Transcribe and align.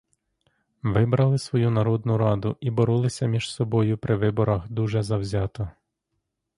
Вибрали 0.81 1.37
свою 1.37 1.69
народну 1.69 2.17
раду 2.17 2.57
і 2.59 2.71
боролися 2.71 3.25
між 3.25 3.51
собою 3.53 3.97
при 3.97 4.15
виборах 4.15 4.69
дуже 4.69 5.03
завзято. 5.03 5.71